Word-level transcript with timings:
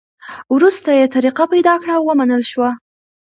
وروسته 0.55 0.89
یې 0.97 1.05
طریقه 1.15 1.43
پیدا 1.53 1.73
کړه؛ 1.81 1.95
ومنل 1.99 2.41
شوه. 2.51 2.69